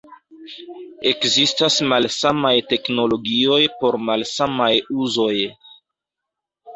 Ekzistas 1.09 1.75
malsamaj 1.91 2.53
teknologioj 2.71 3.59
por 3.83 3.97
malsamaj 4.07 4.71
uzoj. 5.05 5.35